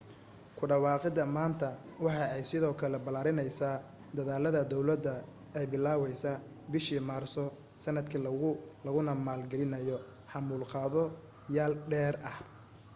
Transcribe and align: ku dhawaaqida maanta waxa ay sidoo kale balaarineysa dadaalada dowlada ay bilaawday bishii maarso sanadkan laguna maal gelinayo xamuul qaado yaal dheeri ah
ku 0.57 0.63
dhawaaqida 0.69 1.23
maanta 1.35 1.67
waxa 2.05 2.25
ay 2.35 2.43
sidoo 2.51 2.73
kale 2.81 2.97
balaarineysa 3.05 3.67
dadaalada 4.15 4.61
dowlada 4.71 5.13
ay 5.57 5.65
bilaawday 5.71 6.37
bishii 6.71 7.05
maarso 7.09 7.43
sanadkan 7.83 8.21
laguna 8.85 9.13
maal 9.27 9.41
gelinayo 9.51 9.97
xamuul 10.31 10.63
qaado 10.73 11.03
yaal 11.55 11.73
dheeri 11.91 12.19
ah 12.31 12.37